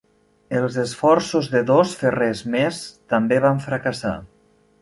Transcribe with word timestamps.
Els 0.59 0.77
esforços 0.83 1.51
de 1.51 1.61
dos 1.69 1.93
ferrers 2.01 2.43
més 2.57 2.83
també 3.15 3.41
van 3.47 3.63
fracassar. 3.71 4.19